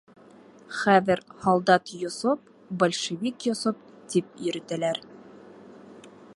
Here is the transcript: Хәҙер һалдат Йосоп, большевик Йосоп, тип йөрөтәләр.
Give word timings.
Хәҙер 0.77 1.19
һалдат 1.43 1.91
Йосоп, 1.97 2.49
большевик 2.85 3.47
Йосоп, 3.51 3.87
тип 4.15 4.33
йөрөтәләр. 4.47 5.05